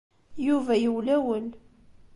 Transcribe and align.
Yuba 0.47 0.73
yewlawel. 0.83 1.47